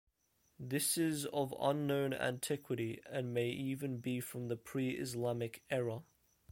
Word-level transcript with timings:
This 0.57 0.97
is 0.97 1.27
of 1.27 1.53
unknown 1.59 2.11
antiquity, 2.15 3.01
and 3.07 3.35
may 3.35 3.49
even 3.49 3.99
be 3.99 4.19
from 4.19 4.47
the 4.47 4.57
pre-Islamic 4.57 5.61
era. 5.69 6.01